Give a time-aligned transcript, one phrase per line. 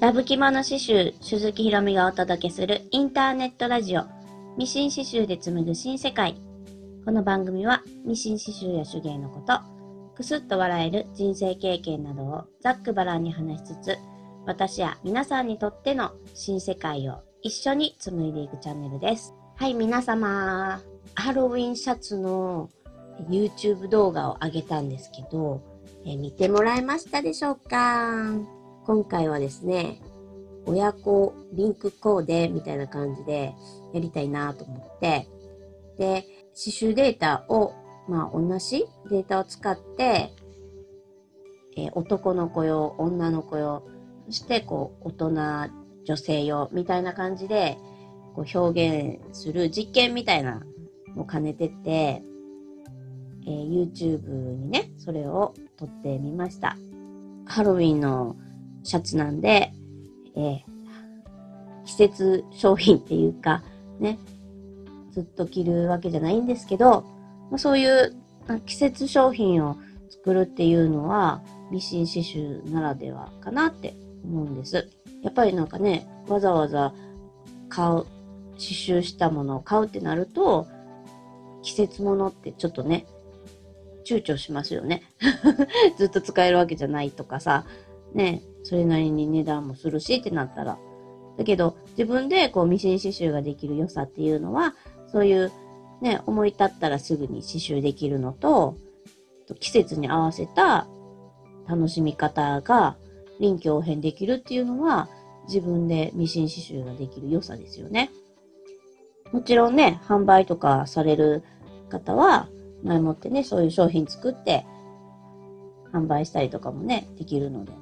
[0.00, 4.04] ラブ着物刺繍、鈴木ひろみがお届けするインターネットラジオ、
[4.56, 6.40] ミシン刺繍で紡ぐ新世界。
[7.04, 9.60] この番組は、ミシン刺繍や手芸のこと、
[10.16, 13.98] くすっと笑える人生経験などをざっくばらんに話しつつ、
[14.46, 19.34] 私や皆さんにとっての新世界を一緒に紡いでいくチャンネルです。
[19.56, 20.80] はい、皆様、
[21.14, 22.70] ハロウィンシャツの
[23.28, 25.60] YouTube 動画を上げたんですけど、
[26.06, 28.59] え見てもらえましたでしょうか？
[28.90, 30.00] 今回はですね、
[30.66, 33.54] 親子リンクコーデみたいな感じで
[33.94, 35.28] やりたいなと思って、
[35.96, 37.72] で、刺繍データを、
[38.08, 40.32] まあ同じデータを使って、
[41.76, 43.84] えー、男の子用、女の子用、
[44.26, 45.72] そしてこう大人、
[46.04, 47.78] 女性用みたいな感じで
[48.34, 50.64] こう表現する実験みたいな
[51.14, 56.76] のを兼ねてて、えー、YouTube にね、それを撮ってみました。
[57.46, 58.34] ハロウィンの
[58.82, 59.72] シャツなんで、
[60.36, 60.62] えー、
[61.84, 63.62] 季節商品っていうか、
[63.98, 64.18] ね、
[65.12, 67.02] ずっと着るわけじゃないんですけど、
[67.50, 68.14] まあ、そういう
[68.66, 69.76] 季節商品を
[70.08, 74.88] 作るっていうのは、ミシン刺繍ならではかなって思うんです。
[75.22, 76.92] やっぱりなんかね、わざわざ
[77.68, 78.04] 買う、
[78.54, 80.66] 刺繍したものを買うってなると、
[81.62, 83.06] 季節物ってちょっとね、
[84.06, 85.02] 躊躇しますよね。
[85.96, 87.64] ずっと使えるわけじゃないとかさ、
[88.14, 90.78] ね、それなりに値段もするしってなったら。
[91.38, 94.74] だけど、自分でこうミシン刺繍ができる良さっていうのは、
[95.08, 95.52] そういう
[96.00, 98.76] ね、思い立ったらすぐに刺繍できるのと、
[99.58, 100.86] 季節に合わせた
[101.66, 102.96] 楽しみ方が
[103.40, 105.08] 臨機応変できるっていうのは、
[105.46, 108.10] 自分でミシン刺繍ができる良さですよね。
[109.32, 111.42] もちろんね、販売とかされる
[111.88, 112.48] 方は、
[112.82, 114.66] 前もってね、そういう商品作って、
[115.92, 117.72] 販売したりとかもね、できるので。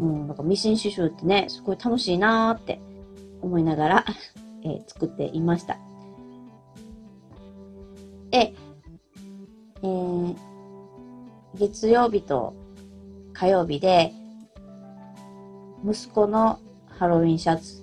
[0.00, 2.80] うん、なんかミシン刺繍ってね、すごい楽しいなーって
[3.42, 4.04] 思いながら
[4.64, 5.78] えー、作っていました。
[8.32, 8.54] え、
[9.82, 10.36] えー、
[11.54, 12.54] 月曜日と
[13.34, 14.12] 火曜日で、
[15.84, 16.58] 息子の
[16.88, 17.82] ハロウィンシャツ、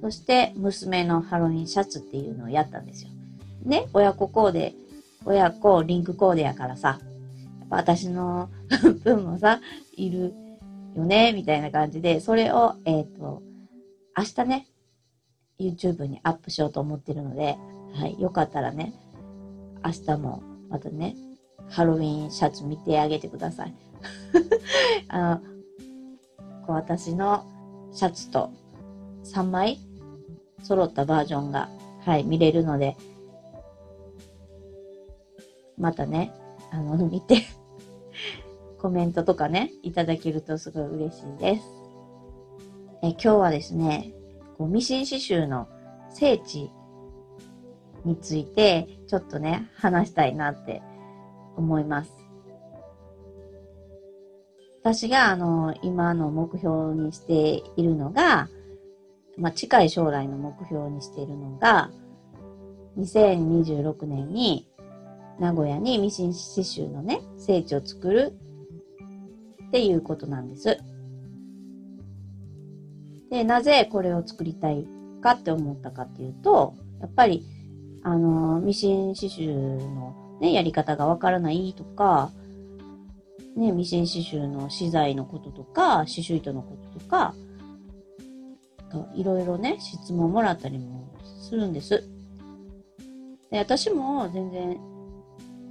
[0.00, 3.10] そして娘のハロウィンシャツっていうのをやったんですよ。
[3.64, 4.74] ね、親子コーデ、
[5.24, 6.98] 親子リンクコーデやからさ、
[7.60, 8.50] やっぱ私の
[9.04, 9.60] 分もさ、
[9.96, 10.34] いる
[10.96, 13.42] よね、みたいな感じで、それを、えっ、ー、と、
[14.16, 14.68] 明日ね、
[15.58, 17.56] YouTube にアップしようと思ってるので、
[17.94, 18.92] はい、よかったらね、
[19.84, 21.16] 明日もまたね、
[21.68, 23.74] ハロウィンシャツ見てあげてください。
[25.08, 25.40] あの、
[26.66, 27.44] こう私の
[27.92, 28.50] シャツと
[29.24, 29.78] 3枚
[30.62, 31.68] 揃ったバージョンが、
[32.04, 32.96] はい、見れるので、
[35.76, 36.32] またね、
[36.70, 37.42] あの、見て
[38.84, 41.62] コメントとかね、いただけるとすごい嬉しいです。
[43.02, 44.12] え今日はですね、
[44.58, 45.66] こうミシン刺繍の
[46.10, 46.70] 聖地
[48.04, 50.82] についてちょっとね、話したいなって
[51.56, 52.12] 思います。
[54.82, 58.50] 私があの、今の目標にしているのが、
[59.38, 61.90] まあ、近い将来の目標にしているのが、
[62.98, 64.68] 2026年に
[65.40, 68.38] 名古屋にミシン刺繍のね、聖地を作る
[69.74, 70.78] っていうことなんです。
[73.28, 74.86] で、なぜこれを作りたい
[75.20, 77.44] かって思ったかっていうと、やっぱり、
[78.04, 82.30] あの、ミシン刺繍のね、やり方がわからないとか、
[83.56, 87.34] ね、ミシン刺繍の資材のこととか、刺繍糸のこととか、
[89.16, 92.08] いろいろね、質問もらったりもするんです。
[93.50, 94.78] で私も全然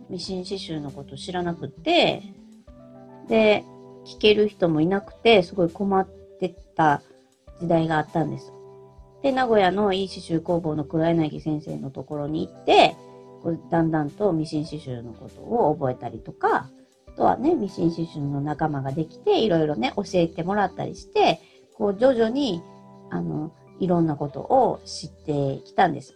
[0.09, 2.21] ミシン刺繍のこと知らなくて、
[3.29, 3.63] で、
[4.05, 6.07] 聞ける人もいなくて、すごい困っ
[6.39, 7.01] てた
[7.59, 8.53] 時代があったんです。
[9.21, 12.95] で、名古屋のいい刺繍工房の黒柳先生のところに行って、
[13.41, 16.69] こうだんだんとミシン刺繍のことを覚えたりとか、
[17.07, 21.39] あとはね、ミシン刺繍の仲間ができて、いろいろね、教えてもらったりして、
[21.77, 22.61] こう徐々に、
[23.09, 26.15] あの、いろんなことを知ってきたんです。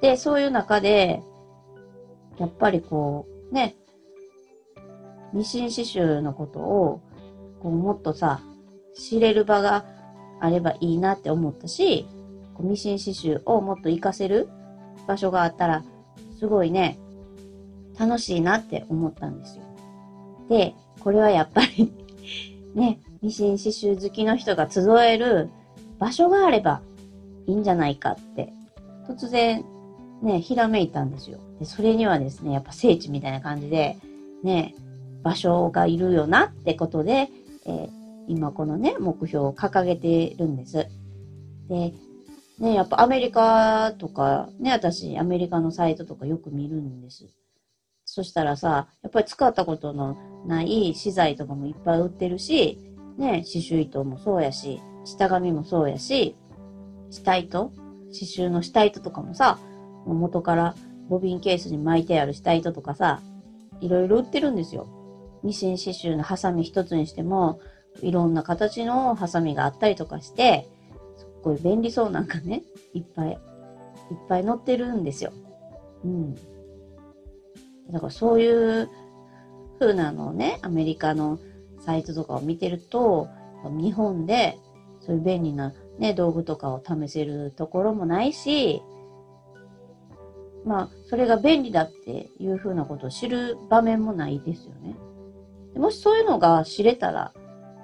[0.00, 1.22] で、そういう中で、
[2.38, 3.76] やっぱりこう、ね、
[5.32, 7.00] ミシン刺繍のことを
[7.62, 8.40] こうもっとさ、
[8.94, 9.84] 知れる場が
[10.40, 12.08] あればいいなって思ったし、
[12.54, 14.48] こうミシン刺繍をもっと活かせる
[15.06, 15.84] 場所があったら、
[16.38, 16.98] すごいね、
[17.98, 19.62] 楽しいなって思ったんですよ。
[20.48, 21.92] で、これはやっぱり
[22.74, 25.48] ね、ミシン刺繍好きの人が集える
[26.00, 26.82] 場所があれば
[27.46, 28.52] いいんじゃないかって、
[29.06, 29.64] 突然
[30.20, 31.38] ね、ひらめいたんですよ。
[31.60, 33.98] で、それにはですね、やっぱ聖地みたいな感じで、
[34.42, 34.74] ね、
[35.22, 37.28] 場所がいるよなってことで、
[37.66, 37.88] えー、
[38.28, 40.86] 今このね、目標を掲げてるんです。
[41.68, 41.92] で、
[42.58, 47.28] ね、やっぱアメリカとか、ね、私、アメリカのサイトとかよく見るんです。
[48.04, 50.16] そしたらさ、やっぱり使ったことの
[50.46, 52.78] ない資材とかもいっぱい売ってるし、
[53.16, 56.36] ね、刺繍糸もそうやし、下紙もそうやし、
[57.10, 57.72] 下糸
[58.12, 59.58] 刺繍の下糸とかもさ、
[60.06, 60.74] 元から
[61.08, 63.20] ボビンケースに巻いてある下糸とかさ、
[63.80, 64.86] いろいろ売ってるんですよ。
[65.42, 67.60] ミシン刺繍のハサミ一つにしても、
[68.00, 70.68] いろんな形のハサミがあったりとかして、
[71.16, 72.62] すっごい便利そうなんかね、
[72.94, 73.38] いっぱい、いっ
[74.28, 75.32] ぱい載ってるんですよ。
[76.04, 76.34] うん。
[77.90, 78.88] だからそういう
[79.78, 81.38] 風なのをね、アメリカの
[81.80, 83.28] サイトとかを見てると、
[83.64, 84.58] 日本で
[85.00, 88.82] そういう便利なね、道具とかを試せるところもないし、
[90.64, 94.96] まあ、それが便利だっていう風なことを知る場面もないですよね。
[95.82, 97.32] もしそういうのが知れたら、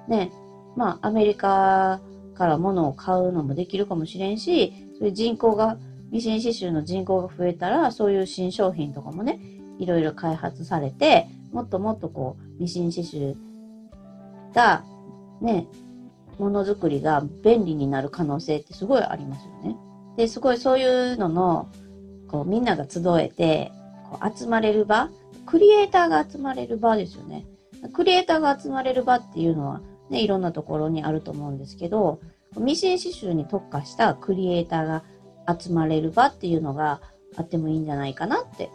[0.07, 0.31] ね、
[0.77, 1.99] まあ、アメリカ
[2.33, 5.77] から物を買うのもできるかもしれんし、そういう人口が、
[6.09, 9.37] ミシン刺繍の人口が増えたら、そういう新商品とかもね、
[9.79, 13.35] いろいろ開発されて、もっともっとこう、ミシン刺繍
[14.53, 14.85] が、
[15.41, 15.67] ね、
[16.37, 19.75] ものづくりが便利になる可能性ってすごいありますよね。
[20.15, 21.67] で、すごいそういうのの、
[22.29, 23.73] こう、みんなが集えて、
[24.09, 25.09] こう集まれる場、
[25.45, 27.45] クリエイターが集まれる場ですよね。
[27.93, 32.19] クリエイターが集まれる場っていうのは、ね、いろんなところにあると思うんですけど、
[32.57, 35.03] ミシン刺繍に特化したクリエイターが
[35.59, 37.01] 集まれる場っていうのが
[37.35, 38.69] あってもいいんじゃないかなって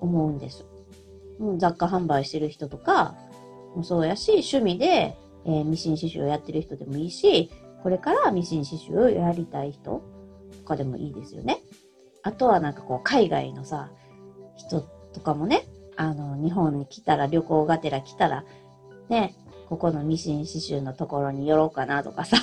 [0.00, 0.64] 思うんです。
[1.38, 3.14] うん、雑貨販売してる人とか
[3.76, 7.50] もそうやし、趣味で、えー、ミシン刺繍をやってる人でもいいし、
[7.82, 10.02] これからミシン刺繍をやりたい人
[10.62, 11.58] とかでもいいですよね。
[12.22, 13.90] あとはなんかこう海外のさ、
[14.56, 14.80] 人
[15.12, 15.66] とかもね、
[16.00, 18.44] あの、日本に来たら、旅行がてら来たら、
[19.08, 19.34] ね、
[19.68, 22.36] ここのミシン刺繍のところに寄ろうかなとかさ。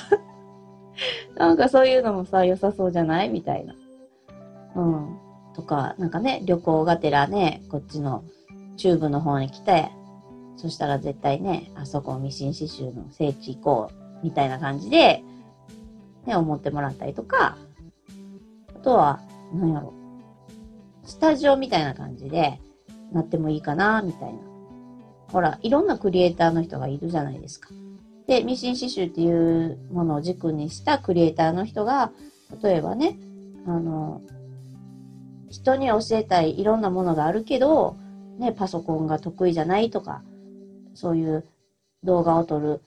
[1.38, 3.30] なんかそういうのもさ、良さそうじゃない？
[3.30, 3.74] みたいな。
[4.76, 5.18] うん。
[5.54, 8.26] とか、なんかね、旅行がてらね、こっちの
[8.76, 9.90] 中部の方に来て、
[10.58, 15.24] そしたら絶対ね、あそこミシン刺繍の聖地行こう、みたいな感じで、
[16.26, 17.58] ね、思ってもらったりとか、
[18.76, 19.22] あとは、
[19.54, 19.94] なんやろ、
[21.06, 22.60] スタジオみたいな感じで、
[23.12, 24.40] なってもいいかな、みたいな。
[25.32, 27.70] ほら、いろんなクリエイターの人がいるじゃないですか。
[28.28, 32.12] で、ミシン刺繍っていうものを軸にしたクリエイターの人が、
[32.64, 33.18] 例えばね、
[33.68, 34.22] あの、
[35.50, 37.98] 人に教えたいいろんなものがあるけど、
[38.40, 40.24] ね、パソコンが得意じゃないとか、
[40.94, 41.46] そういう
[42.04, 42.82] 動画を撮る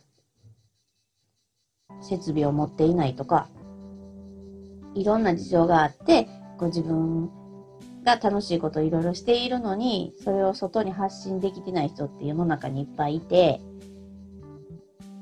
[2.00, 3.48] 設備を持っていないとか、
[4.94, 6.28] いろんな事情があって、
[6.58, 7.30] ご自分
[8.08, 13.60] が楽しいことをいろいろしているのに、それを外に発信できてない人って世の中にいっぱいいて、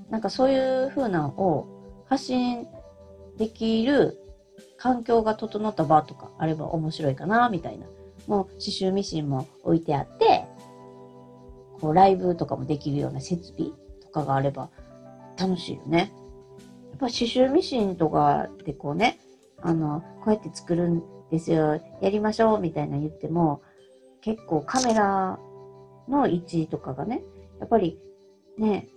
[0.09, 2.67] なんかそういう風なのを発信
[3.37, 4.17] できる
[4.79, 7.87] 環境が整った場とかあれば面白いかな、みたいな。
[8.29, 10.45] もう刺繍ミシンも置いてあって、
[11.81, 14.71] こうライブとかもできるような設備とかがあれば
[15.39, 16.13] 楽しいよね。
[16.91, 19.19] やっぱ刺繍ミシンとかでこうね、
[19.61, 23.63] あの、こうやって作るですよ、やりましょうみたいな言っても、
[24.21, 25.39] 結構カメラ
[26.09, 27.23] の位置とかがね、
[27.61, 27.99] やっぱり
[28.59, 28.89] ね、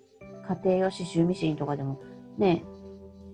[0.48, 2.00] 家庭用刺繍ミシンとかでも
[2.38, 2.64] ね、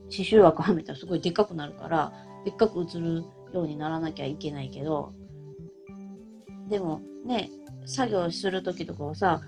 [0.09, 3.23] 刺繍枠はめたらすごいでっかくなるから、でっかく映る
[3.53, 5.13] ようにならなきゃいけないけど、
[6.69, 7.49] でもね、
[7.85, 9.41] 作業するときとかはさ、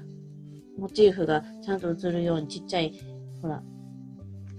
[0.78, 2.94] モチーフがちゃんと映るようにちっちゃい、
[3.42, 3.64] ほら、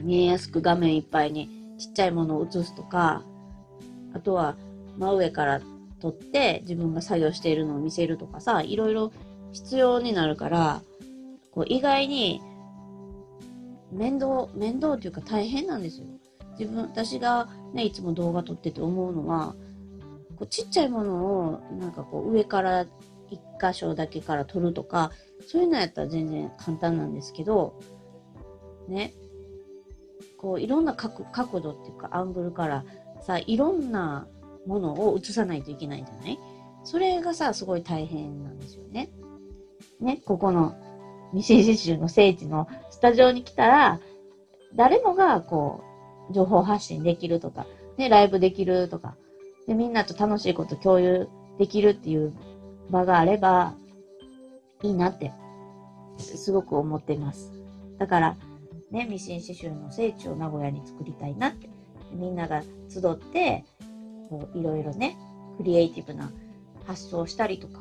[0.00, 3.24] 見えやすく画面いっぱいにちっちゃいものを映すとか、
[4.14, 4.56] あとは
[4.98, 5.60] 真上から
[6.00, 9.12] 撮って自分が作業しているのを見せるとかさ、いろいろ
[9.52, 10.82] 必要になるから、
[11.52, 12.40] こう意外に
[13.90, 16.06] 面倒、面倒というか大変なんですよ。
[16.58, 19.54] 自分、私がね、いつも動画撮ってて思うのは、
[20.36, 21.14] こうちっちゃいもの
[21.48, 22.86] をなんかこう上から
[23.30, 25.12] 一箇所だけから撮るとか、
[25.46, 27.80] そういうのやったら全然簡単なんですけど、
[28.88, 29.12] ね、
[30.36, 31.24] こういろんな角
[31.60, 32.84] 度っていうかアングルから
[33.20, 34.26] さ、いろんな
[34.68, 36.38] ものを映さないといけないんじゃない
[36.84, 39.10] それがさ、すごい大変なんですよね。
[40.00, 40.76] ね、ここの
[41.32, 44.00] ミシン刺繍の聖地のスタジオに来たら、
[44.76, 45.82] 誰もがこ
[46.30, 49.16] う、情報発信できるとか、ね、ライブできるとか、
[49.66, 52.32] で、みんなと楽しいこと共有できるっていう
[52.90, 53.74] 場があれば、
[54.82, 55.32] いいなって、
[56.18, 57.52] すごく思ってます。
[57.98, 58.36] だから、
[58.90, 61.68] ね、ミシン刺繍の聖地を名古屋に作りたいなって。
[62.12, 63.64] みんなが集って、
[64.28, 65.16] こういろいろね、
[65.56, 66.30] クリエイティブな
[66.86, 67.80] 発想をしたりとか、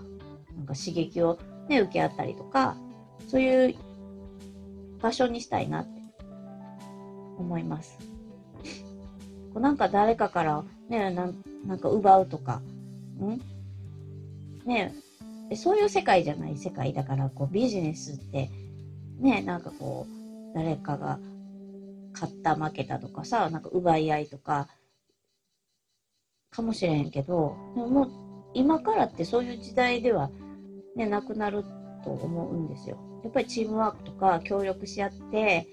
[0.56, 1.38] なんか刺激を
[1.68, 2.76] ね、受け合ったりとか、
[3.28, 3.76] そういう
[5.02, 6.02] 場所にしたいなって
[7.38, 7.98] 思います。
[9.54, 12.62] こ うなんか誰かからね、なんなんか奪うとか、
[13.20, 13.42] ん？
[14.66, 14.94] ね
[15.56, 18.50] そういう世界じゃない世界だから、こうビジネスって、
[19.20, 21.20] ね、なんかこう、誰かが
[22.14, 24.68] 勝った負けたとかさ、なんか奪い合いとか、
[26.52, 28.12] かもしれへんけど、でももう
[28.54, 30.30] 今からってそういう時代では
[30.96, 31.64] ね、なくなる
[32.04, 32.98] と思うんですよ。
[33.24, 35.68] やっぱりチームワークとか協力し合って、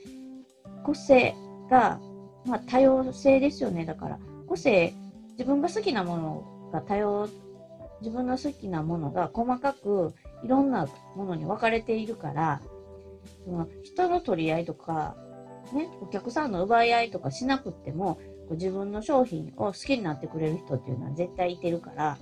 [0.84, 1.34] 個性
[1.70, 2.00] が、
[2.44, 3.84] まあ多様性ですよね。
[3.84, 4.92] だから、個性、
[5.32, 7.28] 自分が好きなものが多様、
[8.00, 10.12] 自分の好きなものが細かく
[10.44, 12.60] いろんなものに分かれているから、
[13.44, 15.16] その人の取り合いとか、
[15.72, 18.18] ね、お客さんの奪い合いとかしなくっても、
[18.52, 22.18] 自分の商品を好きになってくれる人っていうのは絶対いてるから、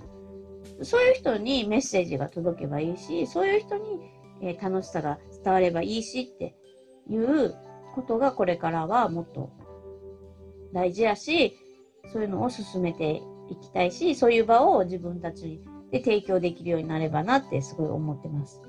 [0.81, 4.11] そういう人にメッセージが届けばいいし、そういう人に、
[4.41, 6.53] え楽しさが伝わればいいしって
[7.07, 7.55] いう
[7.95, 9.51] ことがこれからはもっと
[10.73, 11.57] 大事やし、
[12.11, 15.61] そういうのを進めていきたいし、そういう場を自分たち
[15.91, 18.61] で提供できるようになればなってすごい思ってます。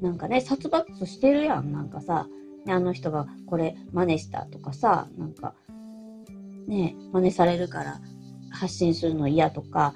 [0.00, 2.26] なんかね、殺伐してるやん、なんかさ、
[2.68, 5.54] あの人がこれ真似したとかさ、なんか、
[6.66, 8.00] ね、真似されるから
[8.50, 9.94] 発信するの嫌とか、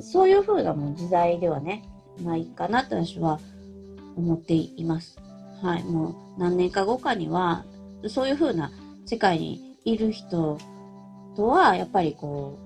[0.00, 1.88] そういう風なもう時代ではね、
[2.22, 3.40] ないかなと私は
[4.16, 5.18] 思っています。
[5.62, 7.64] はい、もう何年か後かには、
[8.08, 8.70] そういう風な
[9.06, 10.58] 世界にいる人
[11.36, 12.58] とは、やっぱりこ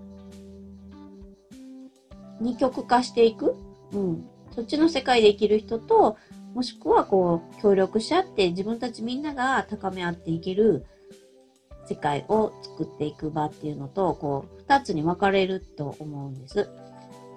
[2.40, 3.54] う、二極化していく。
[3.92, 4.26] うん。
[4.52, 6.16] そっちの世界で生きる人と、
[6.54, 10.87] もしくはこう、協力し合って自分たちみんなが高め合っていける
[11.90, 16.68] 世界を作っていく場っていうのと、こう、二つに分かれると思うんです。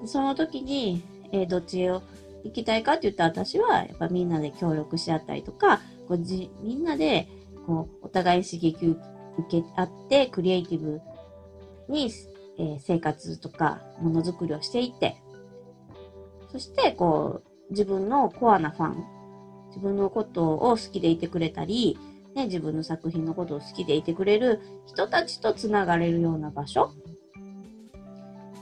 [0.05, 2.03] その時に、えー、どっちを
[2.43, 7.27] 行きたいかって言ったら私は、やっぱみんなで協力し合ったりとか、こうじみんなで、
[7.65, 8.98] こう、お互い刺激受
[9.50, 11.01] け合って、クリエイティブ
[11.89, 12.12] に、
[12.60, 15.15] えー、生活とか、ものづくりをしていって、
[16.51, 19.03] そして、こう、自分のコアなファン、
[19.69, 21.98] 自分のことを好きでいてくれたり、
[22.36, 26.92] ね、自分の作品のことを好きでいてくれる人たちと繋がれるような場所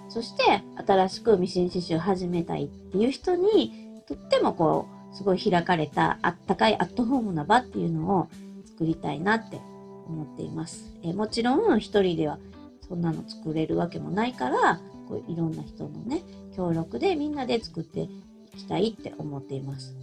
[0.09, 8.27] そして新しくミシン刺繍始めたいっていう人にとってもこうすごい開かれたあったかいアットホームな場っていうのを
[8.65, 9.61] 作りたいなって
[10.07, 10.91] 思っています。
[11.03, 12.39] えもちろん一人では
[12.87, 16.23] そんなの作れるわけもないからこういろんな人のね
[16.55, 18.09] 協力でみんなで作ってい
[18.57, 19.95] きたいって思っています。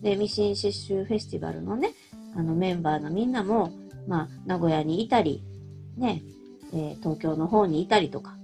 [0.00, 1.90] でミシン刺繍フェスティバルのね
[2.36, 3.72] あのメンバーのみんなも
[4.06, 5.42] まあ名古屋にいたり
[5.96, 6.22] ね、
[6.72, 8.36] えー、東京の方にいたりとか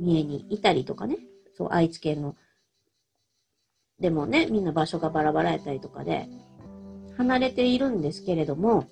[0.00, 1.18] 三重にいたりとかね、
[1.56, 2.36] そう、愛知県の、
[4.00, 6.28] でもね、みんな場所がバラバラやったりとかで、
[7.16, 8.88] 離れているんですけれども、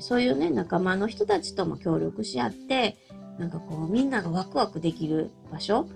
[0.00, 2.96] そういうね、仲間の人たちとも協力し合って、
[3.38, 5.86] なんかこう、みんながワクワクできる場所、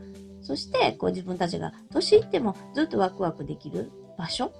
[0.43, 4.53] そして、こう自分たちが年いってもずっとワクワクできる場所、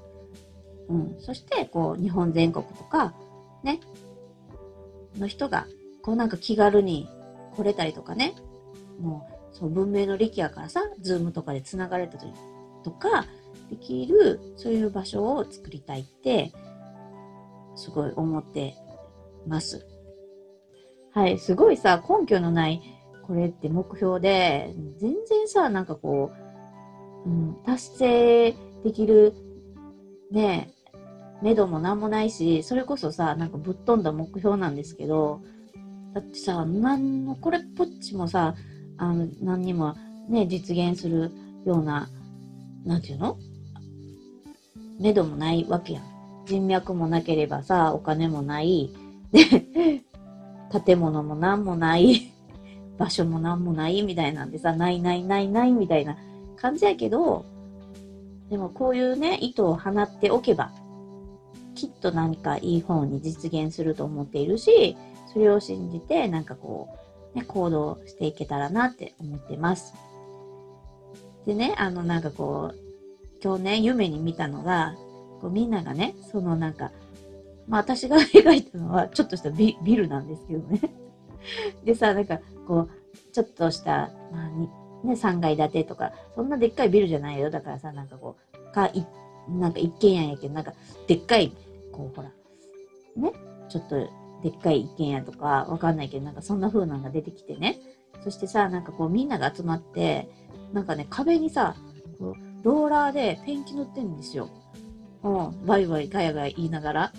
[0.89, 3.15] うん、そして、こう、日本全国とか、
[3.63, 3.81] ね、
[5.19, 5.67] の人が、
[6.03, 7.09] こうなんか気軽に
[7.57, 8.35] 来れたりとかね、
[9.01, 12.33] もう、そう、文明の利器やからさ、ズームとかで繋がれたり
[12.83, 13.27] とか、
[13.71, 16.53] できる、そういう場所を作りたいって、
[17.77, 18.75] すごい思って
[19.47, 19.87] ます。
[21.13, 22.83] はい、すごいさ、根拠のない、
[23.23, 26.33] これって目標で、全然さ、なんかこ
[27.27, 29.33] う、うん、達成できる、
[30.31, 30.74] ね、
[31.45, 35.43] 目処もなんもないし、それこそさ、なんかぶっ飛んだ目標なんですけど、
[36.15, 38.55] だってさ、なんのこれっぽっちもさ、
[38.97, 39.95] あの、何にも
[40.31, 41.31] ね、実現する
[41.67, 42.09] ような、
[42.87, 43.37] なんていうの？
[44.99, 46.05] 目処もないわけやん。
[46.47, 48.91] 人脈もなければさ、お金もない。
[49.31, 49.45] で、
[50.87, 52.33] 建物もなんもない。
[52.97, 56.17] 場所もなんもないみたいなんでさ、ないないないないみたいな
[56.57, 57.45] 感じやけど、
[58.49, 60.71] でもこういうね、糸を放っておけば、
[61.75, 64.97] きっと何かいい方に実現すると思っているし、
[65.33, 66.89] それを信じて、なんかこ
[67.35, 69.95] う、ね、行動していけたらなって思ってます。
[71.47, 72.79] でね、あのなんかこう、
[73.43, 74.95] 今日ね、夢に見たのが、
[75.41, 76.93] こうみんながね、そのなんか、
[77.69, 80.81] まあ私が描いたのはちょっとしたビビルなんですけどね。
[81.85, 82.89] でさ、なんかこう、
[83.33, 84.69] ちょっとした、まあに、
[85.05, 87.51] ね、3階建てとか、そんなでっかいビルじゃないよ。
[87.51, 88.37] だからさ、なんかこ
[88.71, 89.07] う、か、い、
[89.49, 90.73] なんか一軒家やけど、なんか
[91.07, 91.53] でっかい、
[91.95, 92.31] こうほら、
[93.17, 93.33] ね、
[93.69, 93.97] ちょっと
[94.43, 97.79] でっかい一軒家とか、わかんないけど、なんかそんな風なのが出てきてね。
[98.23, 100.29] そしてさ、なんかこうみんなが集まって、
[100.73, 101.77] なんかね、壁にさ、
[102.19, 104.51] こうローラーでペンキ塗ってんですよ。
[105.23, 107.13] うん、バイバイガヤガヤ言いながら。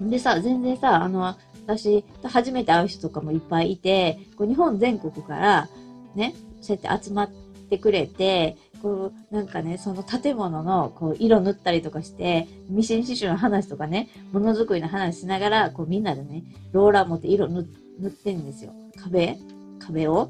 [0.00, 1.34] でさ、全然さ、あの、
[1.66, 5.68] 私、初めて会う人とかもいっぱいいて、こう日本全国から、
[6.14, 7.30] ね、そうやって集まっ
[7.70, 18.74] てくれて、こう、なんかね、その建物の、こう、色塗ったりとかして、ミシン刺繍の話とかね、ものづくりの話しながら、こう、みんなでね、ローラー持って色塗ってんですよ。
[19.02, 19.38] 壁？
[19.78, 20.28] 壁を？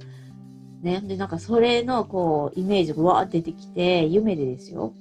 [0.82, 1.00] ね。
[1.00, 4.94] で、なんかそれの、こう、イメージがわーって出てきて、夢でですよ。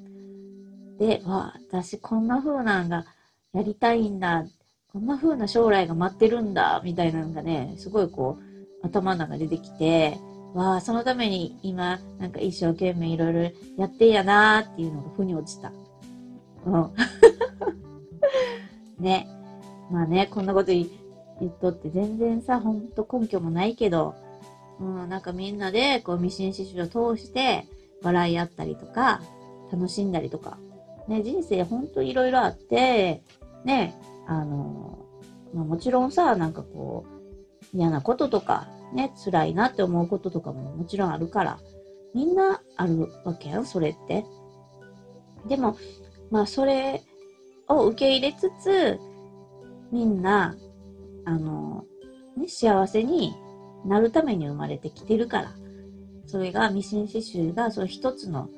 [0.98, 3.06] で、わ私こんな風なんが
[3.54, 4.46] やりたいんだ。
[4.92, 6.82] こんな風な将来が待ってるんだ。
[6.84, 10.18] みたいなのがね、すごいこう、頭の中出てきて、
[10.54, 13.42] わあ、そのために今、なんか一生懸命いろいろ
[13.78, 15.72] やってんやなーっていうのが腑に落ちた。
[16.66, 16.92] うん。
[19.04, 19.28] ね。
[19.92, 24.16] まあね、こんなこと言っとって全然さ、ほんと根拠もないけど、
[24.80, 27.68] うん、なんかみんなで、こう、ミシン刺繍を通して、
[28.02, 29.22] 笑い合ったりとか、
[29.72, 30.58] 楽しんだりとか。
[31.08, 33.24] ね、人生ほんといろいろあって、
[33.66, 33.96] ね、
[34.28, 35.00] あの、
[35.54, 37.06] まあ、もちろんさ、なんかこ
[37.74, 41.60] う、嫌なこととか、ね、辛いなって思うこととかももちろんあるから、
[42.14, 44.26] みんなあるわけやん、それって。
[45.48, 45.78] でも、
[46.32, 47.02] まあ、それ
[47.68, 49.00] を受け入れつつ、
[49.92, 50.56] みんな、
[51.26, 51.86] あの、
[52.38, 53.36] ね、幸せに
[53.86, 55.52] なるために生まれてきてるから、
[56.26, 58.50] それがミシン刺繍がその一つの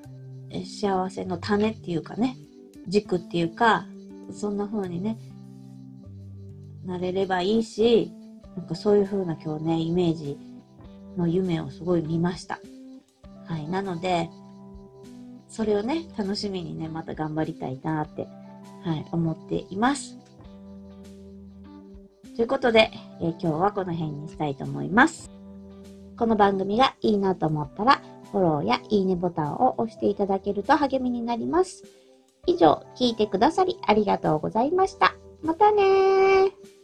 [0.64, 2.38] 幸せの種っていうかね、
[2.88, 3.86] 軸っていうか、
[4.32, 5.18] そんな風にね、
[6.86, 8.12] なれればいいし、
[8.56, 10.38] なんかそういう風な今日ね、イメージ
[11.18, 12.60] の夢をすごい見ました。
[13.46, 13.68] はい。
[13.68, 14.30] なので、
[15.48, 18.28] それをね、楽しみにね、また頑張りたいなって、
[18.84, 20.18] はい、思っています。
[22.36, 25.32] ということで、えー、今日はこの辺にしたいと思います。
[26.18, 31.84] この番組がいいなと思ったら、フォローやいいねボタンを押していただけると励みになります。
[32.46, 35.14] 以上、聞いてくださりありがとうございました。
[35.44, 36.75] またねー。